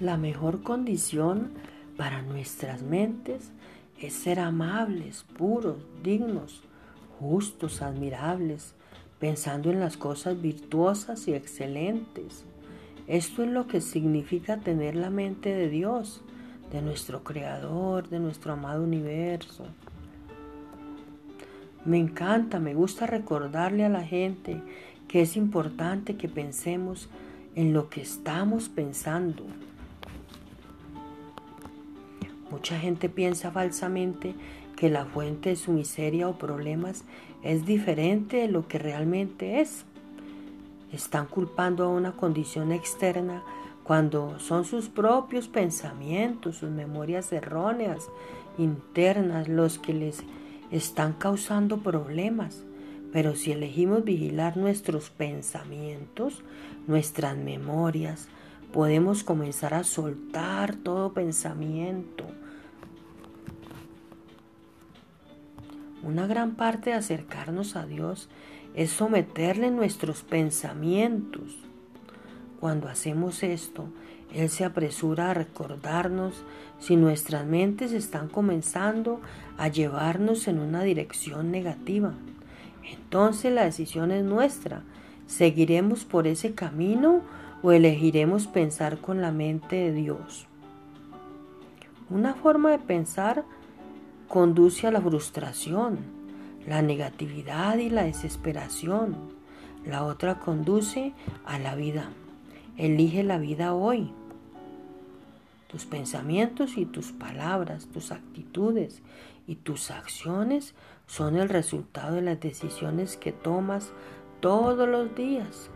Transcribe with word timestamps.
La 0.00 0.16
mejor 0.16 0.62
condición 0.62 1.50
para 1.98 2.22
nuestras 2.22 2.80
mentes 2.80 3.50
es 4.00 4.14
ser 4.14 4.40
amables, 4.40 5.26
puros, 5.36 5.76
dignos, 6.02 6.62
justos, 7.18 7.82
admirables, 7.82 8.72
pensando 9.18 9.70
en 9.70 9.78
las 9.78 9.98
cosas 9.98 10.40
virtuosas 10.40 11.28
y 11.28 11.34
excelentes. 11.34 12.46
Esto 13.08 13.44
es 13.44 13.50
lo 13.50 13.66
que 13.66 13.82
significa 13.82 14.56
tener 14.56 14.96
la 14.96 15.10
mente 15.10 15.54
de 15.54 15.68
Dios, 15.68 16.22
de 16.72 16.80
nuestro 16.80 17.22
Creador, 17.22 18.08
de 18.08 18.20
nuestro 18.20 18.54
amado 18.54 18.82
universo. 18.82 19.66
Me 21.84 21.98
encanta, 21.98 22.58
me 22.58 22.72
gusta 22.72 23.06
recordarle 23.06 23.84
a 23.84 23.90
la 23.90 24.02
gente 24.02 24.62
que 25.08 25.20
es 25.20 25.36
importante 25.36 26.16
que 26.16 26.30
pensemos 26.30 27.10
en 27.54 27.74
lo 27.74 27.90
que 27.90 28.00
estamos 28.00 28.70
pensando. 28.70 29.44
Mucha 32.50 32.78
gente 32.78 33.08
piensa 33.08 33.50
falsamente 33.50 34.34
que 34.76 34.90
la 34.90 35.04
fuente 35.04 35.50
de 35.50 35.56
su 35.56 35.72
miseria 35.72 36.28
o 36.28 36.38
problemas 36.38 37.04
es 37.42 37.64
diferente 37.64 38.38
de 38.38 38.48
lo 38.48 38.66
que 38.66 38.78
realmente 38.78 39.60
es. 39.60 39.84
Están 40.92 41.26
culpando 41.26 41.84
a 41.84 41.88
una 41.88 42.12
condición 42.12 42.72
externa 42.72 43.42
cuando 43.84 44.38
son 44.38 44.64
sus 44.64 44.88
propios 44.88 45.48
pensamientos, 45.48 46.56
sus 46.56 46.70
memorias 46.70 47.32
erróneas 47.32 48.08
internas 48.58 49.48
los 49.48 49.78
que 49.78 49.94
les 49.94 50.22
están 50.70 51.12
causando 51.12 51.78
problemas. 51.78 52.64
Pero 53.12 53.34
si 53.34 53.52
elegimos 53.52 54.04
vigilar 54.04 54.56
nuestros 54.56 55.10
pensamientos, 55.10 56.42
nuestras 56.86 57.36
memorias, 57.36 58.28
podemos 58.72 59.24
comenzar 59.24 59.74
a 59.74 59.84
soltar 59.84 60.76
todo 60.76 61.12
pensamiento. 61.12 62.24
Una 66.02 66.26
gran 66.26 66.54
parte 66.54 66.90
de 66.90 66.96
acercarnos 66.96 67.76
a 67.76 67.84
Dios 67.84 68.28
es 68.74 68.90
someterle 68.90 69.70
nuestros 69.70 70.22
pensamientos. 70.22 71.58
Cuando 72.58 72.88
hacemos 72.88 73.42
esto, 73.42 73.88
Él 74.32 74.48
se 74.48 74.64
apresura 74.64 75.30
a 75.30 75.34
recordarnos 75.34 76.42
si 76.78 76.96
nuestras 76.96 77.44
mentes 77.44 77.92
están 77.92 78.28
comenzando 78.28 79.20
a 79.58 79.68
llevarnos 79.68 80.48
en 80.48 80.58
una 80.58 80.82
dirección 80.82 81.50
negativa. 81.50 82.14
Entonces 82.90 83.52
la 83.52 83.64
decisión 83.64 84.10
es 84.10 84.24
nuestra. 84.24 84.82
¿Seguiremos 85.26 86.04
por 86.04 86.26
ese 86.26 86.54
camino 86.54 87.20
o 87.62 87.72
elegiremos 87.72 88.46
pensar 88.46 88.98
con 88.98 89.20
la 89.20 89.32
mente 89.32 89.76
de 89.76 89.92
Dios? 89.92 90.46
Una 92.08 92.34
forma 92.34 92.70
de 92.70 92.78
pensar 92.78 93.44
conduce 94.30 94.86
a 94.86 94.92
la 94.92 95.00
frustración, 95.00 95.98
la 96.64 96.82
negatividad 96.82 97.78
y 97.78 97.90
la 97.90 98.04
desesperación. 98.04 99.16
La 99.84 100.04
otra 100.04 100.38
conduce 100.38 101.12
a 101.44 101.58
la 101.58 101.74
vida. 101.74 102.10
Elige 102.76 103.24
la 103.24 103.38
vida 103.38 103.74
hoy. 103.74 104.12
Tus 105.66 105.84
pensamientos 105.84 106.76
y 106.76 106.86
tus 106.86 107.10
palabras, 107.10 107.88
tus 107.92 108.12
actitudes 108.12 109.02
y 109.48 109.56
tus 109.56 109.90
acciones 109.90 110.74
son 111.08 111.34
el 111.34 111.48
resultado 111.48 112.14
de 112.14 112.22
las 112.22 112.38
decisiones 112.38 113.16
que 113.16 113.32
tomas 113.32 113.90
todos 114.38 114.88
los 114.88 115.12
días. 115.16 115.70